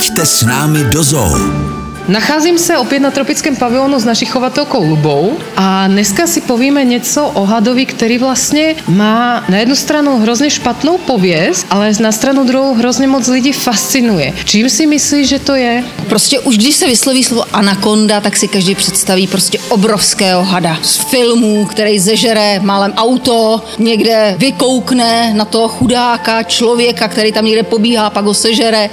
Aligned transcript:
Pojďte 0.00 0.26
s 0.26 0.48
námi 0.48 0.84
do 0.88 1.04
zoo. 1.04 1.79
Nacházím 2.08 2.58
se 2.58 2.78
opět 2.78 3.00
na 3.00 3.10
tropickém 3.10 3.56
pavilonu 3.56 3.98
s 3.98 4.04
naší 4.04 4.26
chovatelkou 4.26 4.84
Lubou 4.84 5.38
a 5.56 5.86
dneska 5.86 6.26
si 6.26 6.40
povíme 6.40 6.84
něco 6.84 7.26
o 7.26 7.44
hadovi, 7.44 7.86
který 7.86 8.18
vlastně 8.18 8.74
má 8.88 9.44
na 9.48 9.58
jednu 9.58 9.74
stranu 9.76 10.18
hrozně 10.18 10.50
špatnou 10.50 10.98
pověst, 10.98 11.66
ale 11.70 11.92
na 12.00 12.12
stranu 12.12 12.44
druhou 12.44 12.74
hrozně 12.74 13.06
moc 13.06 13.28
lidí 13.28 13.52
fascinuje. 13.52 14.32
Čím 14.44 14.70
si 14.70 14.86
myslíš, 14.86 15.28
že 15.28 15.38
to 15.38 15.54
je? 15.54 15.84
Prostě 16.08 16.38
už 16.38 16.58
když 16.58 16.76
se 16.76 16.86
vysloví 16.86 17.24
slovo 17.24 17.44
anakonda, 17.52 18.20
tak 18.20 18.36
si 18.36 18.48
každý 18.48 18.74
představí 18.74 19.26
prostě 19.26 19.58
obrovského 19.68 20.44
hada 20.44 20.78
z 20.82 20.96
filmů, 20.96 21.66
který 21.66 21.98
zežere 21.98 22.60
málem 22.60 22.92
auto, 22.96 23.62
někde 23.78 24.34
vykoukne 24.38 25.34
na 25.34 25.44
toho 25.44 25.68
chudáka 25.68 26.42
člověka, 26.42 27.08
který 27.08 27.32
tam 27.32 27.44
někde 27.44 27.62
pobíhá, 27.62 28.10
pak 28.10 28.24
ho 28.24 28.34
sežere. 28.34 28.90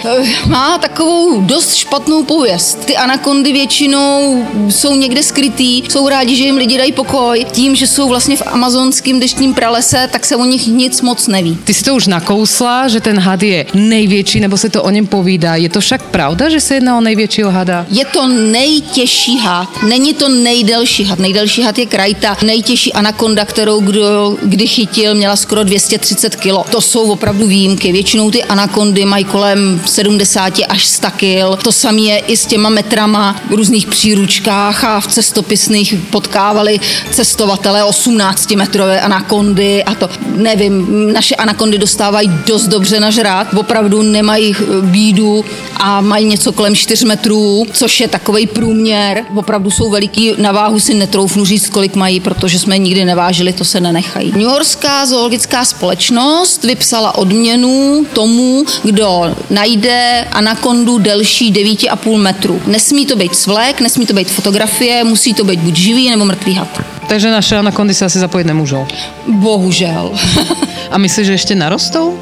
Má 0.48 0.78
takovou 0.78 1.42
dost 1.42 1.75
špatnou 1.75 2.24
pověst. 2.24 2.86
Ty 2.86 2.97
anakondy 3.07 3.54
většinou 3.54 4.46
jsou 4.70 4.96
někde 4.96 5.24
skrytý, 5.24 5.84
jsou 5.89 6.10
rádi, 6.10 6.36
že 6.36 6.43
jim 6.43 6.57
lidi 6.57 6.78
dají 6.78 6.92
pokoj. 6.92 7.46
Tím, 7.52 7.75
že 7.75 7.88
jsou 7.88 8.07
vlastně 8.07 8.38
v 8.38 8.42
amazonském 8.46 9.20
deštním 9.20 9.54
pralese, 9.54 10.10
tak 10.11 10.25
se 10.25 10.36
o 10.36 10.46
nich 10.46 10.68
nic 10.68 11.02
moc 11.02 11.28
neví. 11.28 11.57
Ty 11.64 11.74
si 11.74 11.84
to 11.84 11.96
už 11.96 12.07
nakousla, 12.07 12.88
že 12.88 13.00
ten 13.00 13.20
had 13.20 13.43
je 13.43 13.65
největší, 13.74 14.39
nebo 14.39 14.57
se 14.57 14.70
to 14.70 14.84
o 14.84 14.89
něm 14.89 15.07
povídá. 15.07 15.56
Je 15.56 15.70
to 15.70 15.79
však 15.79 16.04
pravda, 16.04 16.50
že 16.50 16.60
se 16.60 16.74
jedná 16.74 16.98
o 16.98 17.01
největšího 17.01 17.51
hada? 17.51 17.86
Je 17.89 18.06
to 18.06 18.28
nejtěžší 18.28 19.37
had, 19.37 19.84
není 19.84 20.14
to 20.14 20.29
nejdelší 20.29 21.04
had. 21.04 21.20
Nejdelší 21.20 21.62
had 21.62 21.78
je 21.78 21.86
krajta, 21.86 22.37
nejtěžší 22.46 22.93
anakonda, 22.93 23.46
kterou 23.46 23.79
kdo 23.79 24.37
kdy 24.43 24.68
chytil, 24.68 25.15
měla 25.15 25.36
skoro 25.36 25.64
230 25.64 26.36
kg. 26.36 26.70
To 26.71 26.82
jsou 26.82 27.12
opravdu 27.12 27.48
výjimky. 27.48 27.92
Většinou 27.92 28.32
ty 28.32 28.43
anakondy 28.43 29.06
mají 29.06 29.24
kolem 29.24 29.82
70 29.86 30.54
až 30.70 30.86
100 30.86 31.07
kg. 31.12 31.64
To 31.64 31.71
samé 31.71 32.02
je 32.02 32.17
i 32.17 32.38
s 32.38 32.45
těma 32.45 32.70
metrama 32.88 33.36
v 33.50 33.53
různých 33.53 33.88
příručkách 33.88 34.84
a 34.84 35.00
v 35.00 35.08
cestopisných 35.08 35.95
potkávali 36.12 36.80
cestovatele 37.12 37.84
18 37.84 38.52
metrové 38.52 39.02
anakondy 39.02 39.84
a 39.84 39.95
to 39.95 40.09
nevím, 40.36 40.88
naše 41.14 41.36
anakondy 41.36 41.78
dostávají 41.78 42.31
dost 42.45 42.67
dobře 42.67 43.00
nažrát, 43.00 43.53
opravdu 43.53 44.02
nemají 44.02 44.56
bídu 44.81 45.45
a 45.80 46.02
mají 46.02 46.25
něco 46.25 46.52
kolem 46.52 46.75
4 46.75 47.06
metrů, 47.06 47.66
což 47.72 48.00
je 48.00 48.08
takový 48.08 48.47
průměr. 48.47 49.23
Opravdu 49.36 49.72
jsou 49.72 49.89
veliký, 49.89 50.34
na 50.38 50.52
váhu 50.52 50.80
si 50.80 50.94
netroufnu 50.94 51.45
říct, 51.45 51.69
kolik 51.69 51.95
mají, 51.95 52.19
protože 52.19 52.59
jsme 52.59 52.78
nikdy 52.78 53.06
nevážili, 53.06 53.53
to 53.53 53.66
se 53.66 53.80
nenechají. 53.80 54.31
New 54.31 54.42
Yorkská 54.42 55.06
zoologická 55.06 55.66
společnost 55.66 56.64
vypsala 56.64 57.17
odměnu 57.17 58.06
tomu, 58.14 58.66
kdo 58.84 59.36
najde 59.50 60.28
anakondu 60.31 60.97
delší 60.97 61.53
9,5 61.53 62.17
metru. 62.17 62.62
Nesmí 62.67 63.06
to 63.06 63.16
být 63.16 63.36
svlek, 63.36 63.81
nesmí 63.81 64.06
to 64.06 64.14
být 64.14 64.31
fotografie, 64.31 65.03
musí 65.03 65.34
to 65.34 65.44
být 65.44 65.59
buď 65.59 65.75
živý 65.75 66.09
nebo 66.09 66.25
mrtvý 66.25 66.53
had. 66.53 66.81
Takže 67.08 67.31
naše 67.31 67.58
anakondy 67.58 67.94
se 67.94 68.06
asi 68.06 68.19
zapojit 68.19 68.47
nemůžou. 68.47 68.88
Bohužel. 69.28 70.12
A 70.91 70.97
myslíš, 70.97 71.28
že 71.28 71.34
ještě 71.34 71.56
narostou? 71.56 72.19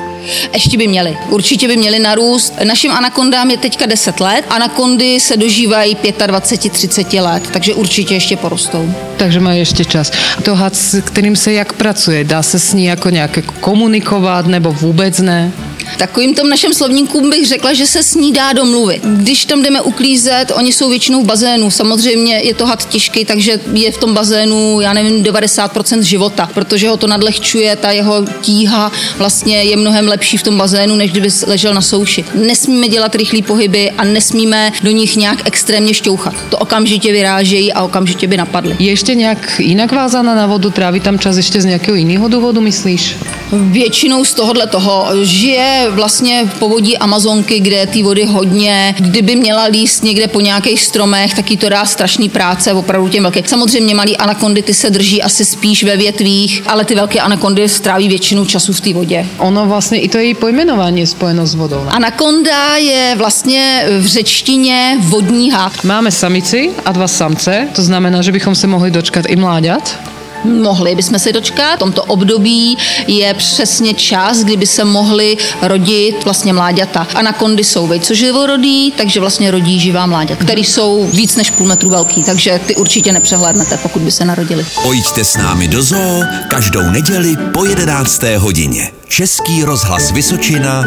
Ještě 0.53 0.77
by 0.77 0.87
měli. 0.87 1.17
Určitě 1.29 1.67
by 1.67 1.77
měli 1.77 1.99
narůst. 1.99 2.53
Našim 2.63 2.91
anakondám 2.91 3.51
je 3.51 3.57
teďka 3.57 3.85
10 3.85 4.19
let. 4.19 4.45
Anakondy 4.49 5.19
se 5.19 5.37
dožívají 5.37 5.95
25-30 5.95 7.23
let, 7.23 7.43
takže 7.51 7.73
určitě 7.73 8.13
ještě 8.13 8.37
porostou. 8.37 8.93
Takže 9.17 9.39
mají 9.39 9.59
ještě 9.59 9.85
čas. 9.85 10.11
To 10.43 10.55
had, 10.55 10.75
s 10.75 11.01
kterým 11.01 11.35
se 11.35 11.53
jak 11.53 11.73
pracuje? 11.73 12.23
Dá 12.23 12.43
se 12.43 12.59
s 12.59 12.73
ní 12.73 12.85
jako 12.85 13.09
nějak 13.09 13.39
komunikovat 13.59 14.47
nebo 14.47 14.71
vůbec 14.73 15.19
ne? 15.19 15.51
Takovým 15.97 16.35
tom 16.35 16.49
našem 16.49 16.73
slovníku 16.73 17.29
bych 17.29 17.47
řekla, 17.47 17.73
že 17.73 17.85
se 17.85 18.03
s 18.03 18.15
ní 18.15 18.31
dá 18.31 18.53
domluvit. 18.53 19.03
Když 19.03 19.45
tam 19.45 19.61
jdeme 19.61 19.81
uklízet, 19.81 20.51
oni 20.55 20.73
jsou 20.73 20.89
většinou 20.89 21.23
v 21.23 21.25
bazénu. 21.25 21.71
Samozřejmě 21.71 22.35
je 22.35 22.53
to 22.53 22.65
had 22.65 22.89
těžký, 22.89 23.25
takže 23.25 23.59
je 23.73 23.91
v 23.91 23.97
tom 23.97 24.13
bazénu, 24.13 24.81
já 24.81 24.93
nevím, 24.93 25.23
90% 25.23 26.01
života, 26.01 26.49
protože 26.53 26.89
ho 26.89 26.97
to 26.97 27.07
nadlehčuje, 27.07 27.75
ta 27.75 27.91
jeho 27.91 28.25
tíha 28.41 28.91
vlastně 29.17 29.63
je 29.63 29.77
mnohem 29.77 30.07
lepší 30.07 30.37
v 30.37 30.43
tom 30.43 30.57
bazénu, 30.57 30.95
než 30.95 31.11
kdyby 31.11 31.29
ležel 31.47 31.73
na 31.73 31.81
souši. 31.81 32.25
Nesmíme 32.33 32.87
dělat 32.87 33.15
rychlé 33.15 33.41
pohyby 33.41 33.91
a 33.91 34.03
nesmíme 34.03 34.71
do 34.83 34.91
nich 34.91 35.15
nějak 35.15 35.47
extrémně 35.47 35.93
šťouchat. 35.93 36.33
To 36.49 36.57
okamžitě 36.57 37.11
vyrážejí 37.11 37.73
a 37.73 37.83
okamžitě 37.83 38.27
by 38.27 38.37
napadly. 38.37 38.75
Je 38.79 38.89
ještě 38.89 39.15
nějak 39.15 39.59
jinak 39.59 39.91
vázána 39.91 40.35
na 40.35 40.47
vodu, 40.47 40.69
tráví 40.69 40.99
tam 40.99 41.19
čas 41.19 41.37
ještě 41.37 41.61
z 41.61 41.65
nějakého 41.65 41.95
jiného 41.95 42.27
důvodu, 42.27 42.61
myslíš? 42.61 43.15
Většinou 43.51 44.25
z 44.25 44.33
tohohle 44.33 44.67
toho 44.67 45.07
žije 45.21 45.87
vlastně 45.89 46.45
v 46.45 46.59
povodí 46.59 46.97
Amazonky, 46.97 47.59
kde 47.59 47.75
je 47.75 47.87
té 47.87 48.03
vody 48.03 48.25
hodně. 48.25 48.95
Kdyby 48.99 49.35
měla 49.35 49.63
líst 49.63 50.03
někde 50.03 50.27
po 50.27 50.41
nějakých 50.41 50.81
stromech, 50.81 51.33
tak 51.33 51.51
jí 51.51 51.57
to 51.57 51.69
dá 51.69 51.85
strašný 51.85 52.29
práce, 52.29 52.73
opravdu 52.73 53.09
těm 53.09 53.23
velkým. 53.23 53.43
Samozřejmě 53.45 53.95
malý 53.95 54.17
anakondy 54.17 54.61
ty 54.61 54.73
se 54.73 54.89
drží 54.89 55.23
asi 55.23 55.45
spíš 55.45 55.83
ve 55.83 55.97
větvích, 55.97 56.63
ale 56.67 56.85
ty 56.85 56.95
velké 56.95 57.19
anakondy 57.19 57.69
stráví 57.69 58.07
většinu 58.07 58.45
času 58.45 58.73
v 58.73 58.81
té 58.81 58.93
vodě. 58.93 59.27
Ono 59.37 59.65
vlastně 59.65 59.99
i 59.99 60.09
to 60.09 60.17
její 60.17 60.33
pojmenování 60.33 60.99
je 60.99 61.07
spojeno 61.07 61.47
s 61.47 61.55
vodou. 61.55 61.83
Ne? 61.83 61.91
Anakonda 61.91 62.75
je 62.75 63.15
vlastně 63.17 63.85
v 63.99 64.05
řečtině 64.05 64.97
vodní 65.01 65.51
had. 65.51 65.83
Máme 65.83 66.11
samici 66.11 66.71
a 66.85 66.91
dva 66.91 67.07
samce, 67.07 67.67
to 67.75 67.81
znamená, 67.81 68.21
že 68.21 68.31
bychom 68.31 68.55
se 68.55 68.67
mohli 68.67 68.91
dočkat 68.91 69.25
i 69.27 69.35
mláďat. 69.35 70.14
Mohli 70.45 70.95
bychom 70.95 71.19
se 71.19 71.33
dočkat. 71.33 71.75
V 71.75 71.79
tomto 71.79 72.03
období 72.03 72.77
je 73.07 73.33
přesně 73.33 73.93
čas, 73.93 74.43
kdyby 74.43 74.65
se 74.67 74.83
mohly 74.83 75.37
rodit 75.61 76.23
vlastně 76.25 76.53
mláďata. 76.53 77.07
Anakondy 77.15 77.63
jsou 77.63 77.87
vejcoživorodí, 77.87 78.93
takže 78.97 79.19
vlastně 79.19 79.51
rodí 79.51 79.79
živá 79.79 80.05
mláďata, 80.05 80.43
které 80.43 80.61
jsou 80.61 81.07
víc 81.07 81.35
než 81.35 81.51
půl 81.51 81.67
metru 81.67 81.89
velký, 81.89 82.23
takže 82.23 82.59
ty 82.65 82.75
určitě 82.75 83.11
nepřehlédnete, 83.11 83.77
pokud 83.77 84.01
by 84.01 84.11
se 84.11 84.25
narodili. 84.25 84.65
Pojďte 84.83 85.25
s 85.25 85.37
námi 85.37 85.67
do 85.67 85.83
zoo 85.83 86.23
každou 86.49 86.81
neděli 86.81 87.35
po 87.53 87.65
11. 87.65 88.23
hodině. 88.37 88.91
Český 89.07 89.63
rozhlas 89.63 90.11
Vysočina. 90.11 90.85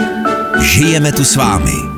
Žijeme 0.60 1.12
tu 1.12 1.24
s 1.24 1.36
vámi. 1.36 1.97